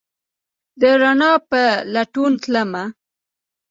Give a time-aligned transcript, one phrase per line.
[0.79, 1.61] د روڼا په
[1.93, 2.83] لټون تلمه